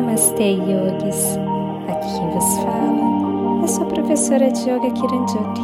[0.00, 1.38] Namastê, yogis!
[1.86, 5.60] Aqui quem vos fala é sua professora de Yoga Kiranjoti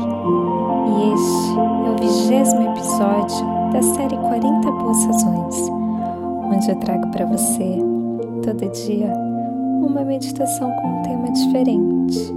[0.89, 5.57] e este é o vigésimo episódio da série 40 Boas Razões,
[6.53, 7.79] onde eu trago para você,
[8.45, 9.11] todo dia,
[9.81, 12.31] uma meditação com um tema diferente,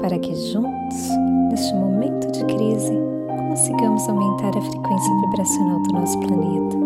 [0.00, 1.10] para que juntos,
[1.50, 2.98] neste momento de crise,
[3.50, 6.81] consigamos aumentar a frequência vibracional do nosso planeta.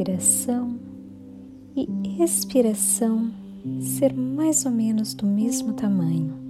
[0.00, 0.80] Inspiração
[1.76, 3.30] e expiração
[3.82, 6.40] ser mais ou menos do mesmo tamanho.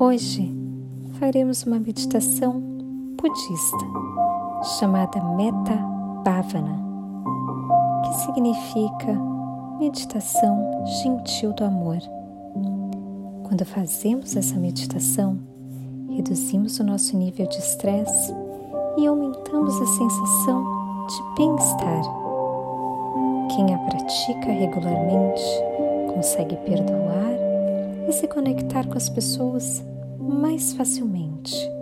[0.00, 0.50] Hoje
[1.20, 2.60] faremos uma meditação
[3.16, 4.27] budista
[4.62, 5.76] chamada Metta
[6.24, 6.78] Bhavana,
[8.04, 9.12] que significa
[9.78, 11.98] meditação gentil do amor.
[13.44, 15.38] Quando fazemos essa meditação,
[16.10, 18.34] reduzimos o nosso nível de estresse
[18.96, 22.02] e aumentamos a sensação de bem-estar.
[23.54, 25.42] Quem a pratica regularmente
[26.12, 27.30] consegue perdoar
[28.08, 29.84] e se conectar com as pessoas
[30.18, 31.77] mais facilmente.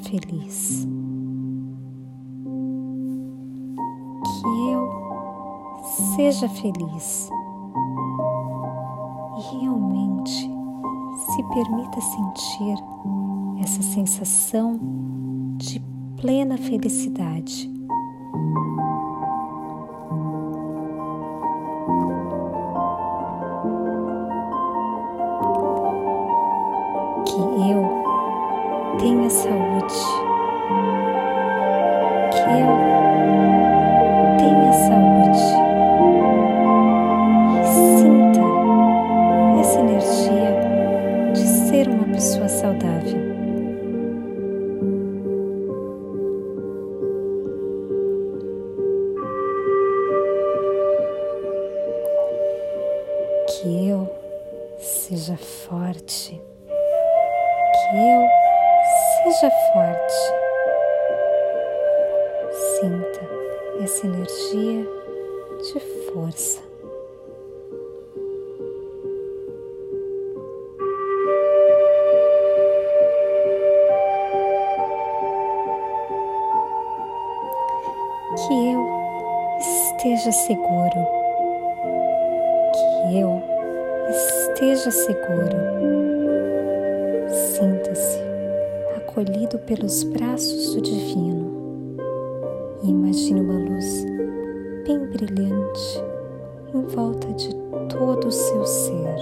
[0.00, 0.86] Feliz,
[4.24, 4.90] que eu
[6.16, 7.30] seja feliz
[9.38, 10.50] e realmente
[11.14, 12.84] se permita sentir
[13.62, 14.78] essa sensação
[15.56, 15.80] de
[16.20, 17.70] plena felicidade.
[29.90, 30.19] Saúde,
[66.12, 66.60] força.
[78.36, 78.86] Que eu
[79.58, 81.20] esteja seguro
[82.72, 83.42] que eu
[84.10, 85.56] esteja seguro.
[87.28, 88.18] Sinta-se
[88.96, 91.39] acolhido pelos braços do Divino
[95.20, 96.02] brilhante
[96.74, 97.54] em volta de
[97.90, 99.16] todo o seu ser.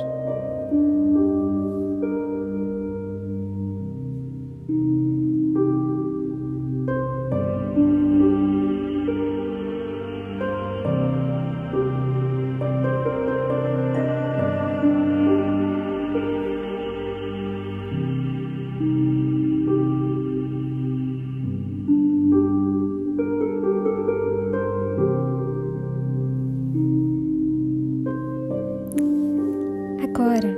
[30.09, 30.57] Agora,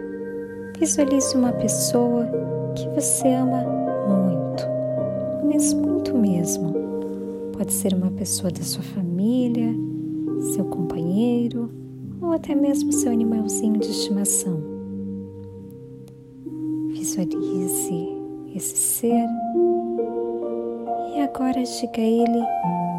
[0.79, 2.27] visualize uma pessoa
[2.75, 3.63] que você ama
[4.09, 4.65] muito,
[5.45, 6.75] mas muito mesmo.
[7.53, 9.75] Pode ser uma pessoa da sua família,
[10.55, 11.71] seu companheiro
[12.21, 14.61] ou até mesmo seu animalzinho de estimação.
[16.93, 18.09] Visualize
[18.55, 19.27] esse ser
[21.33, 22.45] Agora diga a Ele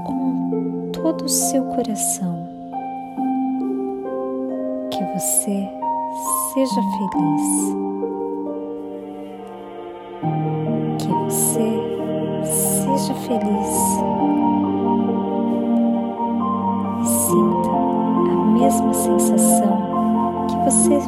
[0.06, 2.48] com todo o seu coração
[4.90, 5.81] que você
[6.54, 7.76] seja feliz,
[11.00, 11.70] que você
[12.46, 14.02] seja feliz.
[17.02, 21.00] E sinta a mesma sensação que você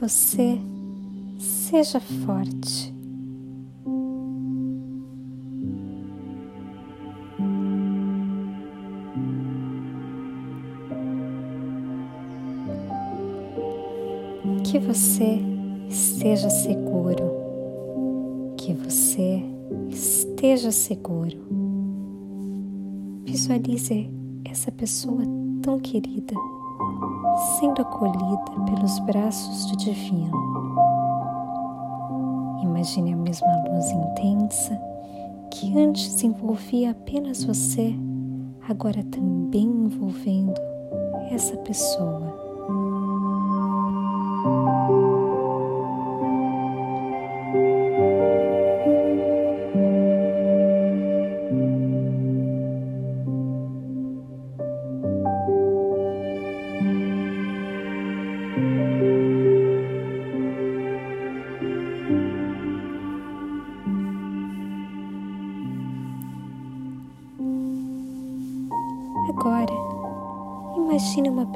[0.00, 0.58] você
[1.38, 2.94] seja forte.
[14.64, 15.38] que você
[15.88, 17.32] esteja seguro,
[18.56, 19.42] que você
[19.88, 21.38] esteja seguro.
[23.24, 24.10] Visualize
[24.44, 25.22] essa pessoa
[25.62, 26.34] tão querida
[27.58, 30.32] sendo acolhida pelos braços do Divino.
[32.62, 34.80] Imagine a mesma luz intensa
[35.50, 37.94] que antes envolvia apenas você,
[38.68, 40.60] agora também envolvendo
[41.30, 42.45] essa pessoa.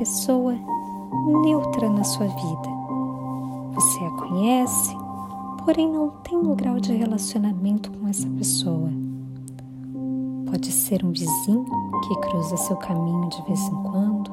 [0.00, 0.55] Pessoa
[1.44, 2.69] neutra na sua vida.
[3.75, 4.97] Você a conhece,
[5.62, 8.91] porém não tem um grau de relacionamento com essa pessoa.
[10.47, 11.67] Pode ser um vizinho
[12.08, 14.32] que cruza seu caminho de vez em quando,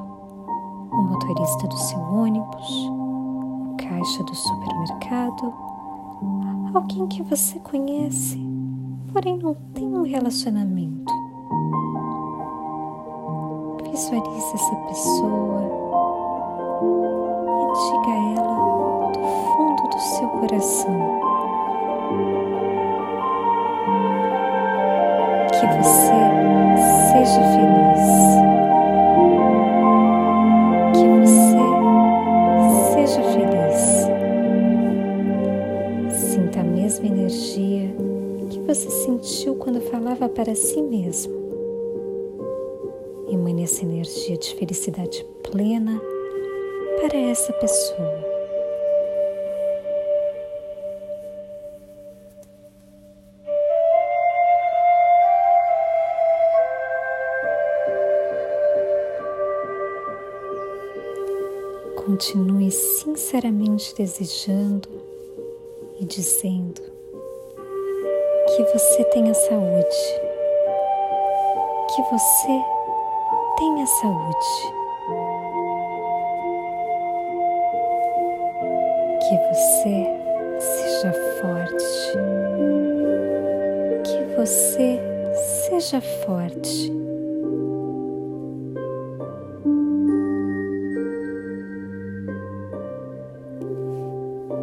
[0.90, 5.52] o motorista do seu ônibus, o caixa do supermercado,
[6.72, 8.40] alguém que você conhece,
[9.12, 11.17] porém não tem um relacionamento.
[13.98, 15.60] Visualize essa pessoa
[17.50, 20.98] e diga a ela do fundo do seu coração
[25.50, 26.18] que você
[27.10, 28.06] seja feliz.
[36.14, 37.90] Sinta a mesma energia
[38.48, 41.37] que você sentiu quando falava para si mesmo.
[44.38, 46.00] De felicidade plena
[47.00, 48.28] para essa pessoa.
[61.96, 64.88] Continue sinceramente desejando
[66.00, 66.80] e dizendo
[68.56, 69.86] que você tenha saúde,
[71.94, 72.77] que você
[73.58, 74.72] tenha saúde.
[79.20, 79.96] Que você
[80.58, 81.84] seja forte.
[84.04, 85.00] Que você
[85.68, 86.92] seja forte.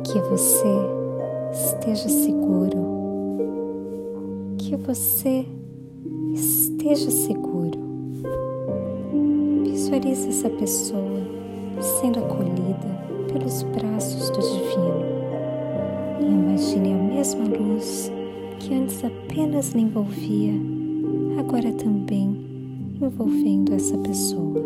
[0.06, 0.74] Que você
[1.52, 2.86] esteja seguro.
[4.58, 5.46] Que você
[6.34, 7.55] esteja seguro.
[9.96, 11.22] Visualize essa pessoa
[12.02, 15.06] sendo acolhida pelos braços do Divino
[16.20, 18.12] e imagine a mesma luz
[18.60, 20.52] que antes apenas lhe envolvia,
[21.40, 22.36] agora também
[23.02, 24.65] envolvendo essa pessoa.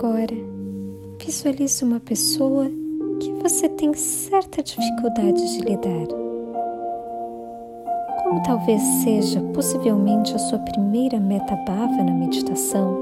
[0.00, 0.36] Agora,
[1.18, 2.70] visualize uma pessoa
[3.18, 6.06] que você tem certa dificuldade de lidar.
[8.22, 12.96] Como talvez seja possivelmente a sua primeira meta bava na meditação,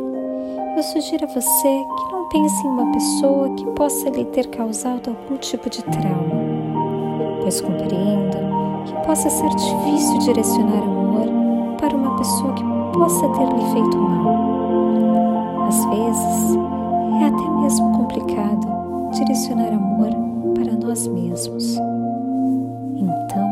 [0.75, 5.11] eu sugiro a você que não pense em uma pessoa que possa lhe ter causado
[5.11, 8.39] algum tipo de trauma, pois compreendo
[8.87, 11.27] que possa ser difícil direcionar amor
[11.79, 14.57] para uma pessoa que possa ter lhe feito mal.
[15.69, 16.66] Às vezes,
[19.27, 20.11] direcionar amor
[20.55, 21.77] para nós mesmos.
[22.95, 23.49] Então,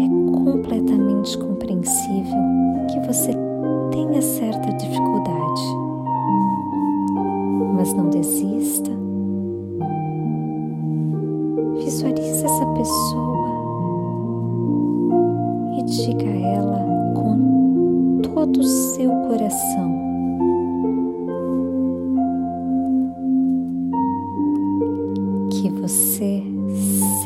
[0.00, 2.40] é completamente compreensível
[2.90, 3.32] que você
[3.90, 5.62] tenha certa dificuldade.
[7.74, 8.90] Mas não desista.
[11.76, 13.25] Visualize essa pessoa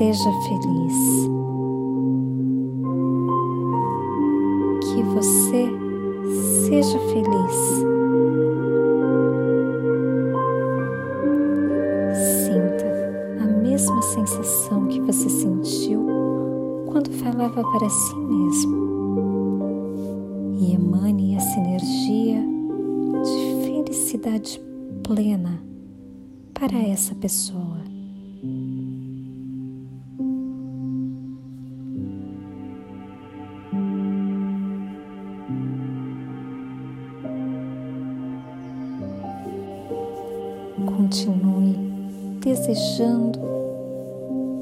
[0.00, 1.28] seja feliz.
[4.80, 5.69] Que você
[6.64, 7.57] seja feliz.
[12.47, 16.07] Sinta a mesma sensação que você sentiu
[16.87, 18.80] quando falava para si mesmo.
[20.61, 22.42] E emane essa energia
[23.23, 24.62] de felicidade
[25.02, 25.62] plena
[26.54, 27.89] para essa pessoa.
[42.81, 43.39] Desejando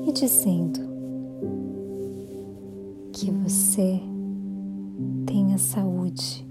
[0.05, 0.81] e dizendo
[3.13, 4.01] que você
[5.25, 6.45] tenha saúde,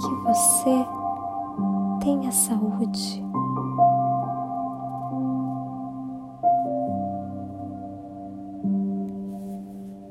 [0.00, 0.86] que você
[2.00, 3.24] tenha saúde.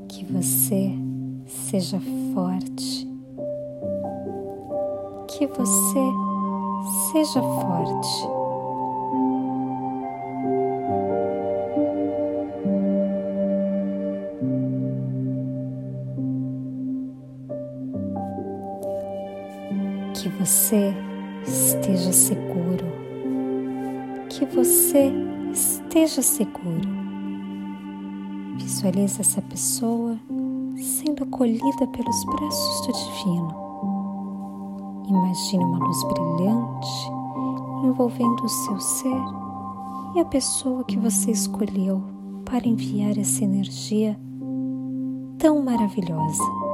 [0.09, 0.91] Que você
[1.45, 1.99] seja
[2.33, 3.07] forte,
[5.27, 5.99] que você
[7.11, 8.46] seja forte.
[20.27, 20.93] Que você
[21.47, 22.83] esteja seguro,
[24.27, 25.09] que você
[25.53, 26.89] esteja seguro.
[28.57, 30.19] Visualize essa pessoa
[30.75, 33.67] sendo acolhida pelos braços do Divino
[35.07, 36.89] Imagine uma luz brilhante
[37.85, 39.23] envolvendo o seu ser
[40.13, 42.03] e a pessoa que você escolheu
[42.43, 44.19] para enviar essa energia
[45.37, 46.66] tão maravilhosa.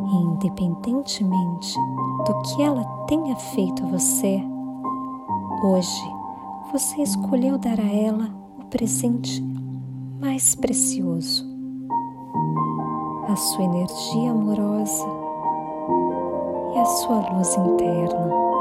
[0.00, 1.74] E independentemente
[2.26, 4.42] do que ela tenha feito a você,
[5.64, 6.12] hoje
[6.72, 9.42] você escolheu dar a ela o presente
[10.20, 11.44] mais precioso,
[13.28, 15.06] a sua energia amorosa
[16.74, 18.51] e a sua luz interna.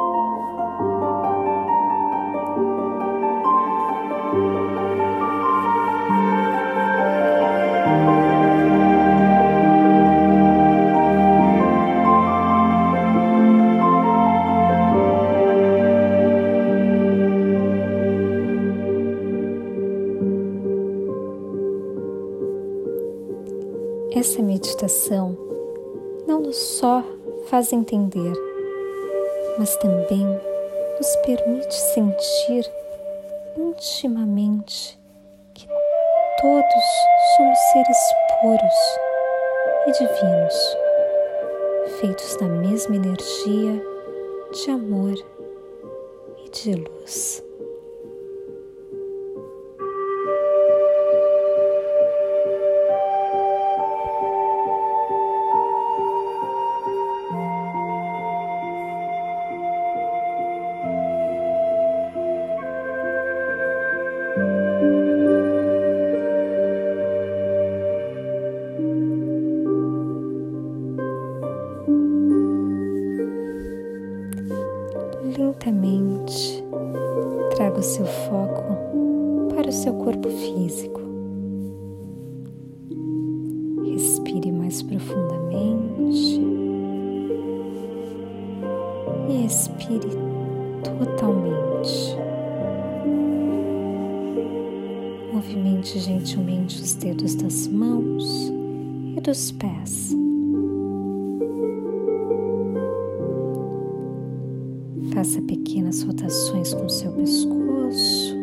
[27.62, 28.34] Faz entender,
[29.60, 30.25] mas também
[30.98, 32.65] nos permite sentir
[33.56, 35.00] intimamente
[35.53, 35.68] que
[36.41, 36.84] todos
[37.38, 37.98] somos seres
[38.41, 38.74] puros
[39.86, 40.77] e divinos,
[42.00, 43.86] feitos da mesma energia
[44.51, 45.13] de amor
[46.44, 47.44] e de luz.
[75.38, 76.64] Lentamente
[77.56, 81.00] traga o seu foco para o seu corpo físico.
[105.13, 108.36] Faça pequenas rotações com seu pescoço.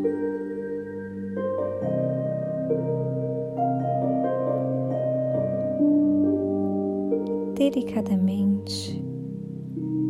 [7.54, 9.02] Delicadamente,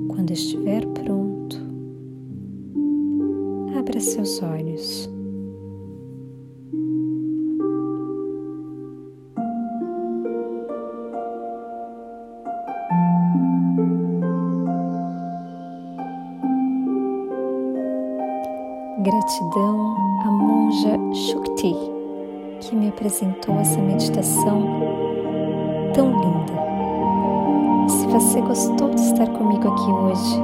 [0.09, 1.57] quando estiver pronto,
[3.79, 5.18] abra seus olhos.
[19.01, 21.73] Gratidão à monja Shukti,
[22.59, 24.61] que me apresentou essa meditação
[25.95, 27.89] tão linda.
[27.89, 30.43] Se você gostou de estar comigo aqui hoje,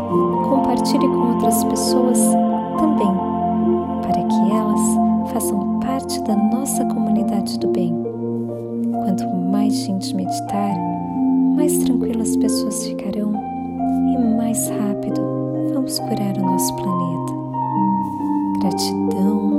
[0.49, 2.21] compartilhe com outras pessoas
[2.79, 3.11] também,
[4.03, 7.93] para que elas façam parte da nossa comunidade do bem.
[9.05, 10.77] Quanto mais gente meditar,
[11.57, 13.33] mais tranquilas as pessoas ficarão
[14.13, 15.21] e mais rápido
[15.73, 17.44] vamos curar o nosso planeta.
[18.65, 19.54] Gratidão,